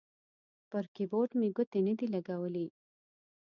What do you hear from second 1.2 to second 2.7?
مې ګوتې نه دي لګولي